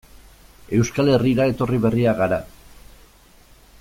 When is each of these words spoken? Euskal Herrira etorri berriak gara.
Euskal 0.77 1.11
Herrira 1.17 1.47
etorri 1.51 1.79
berriak 1.85 2.19
gara. 2.23 2.41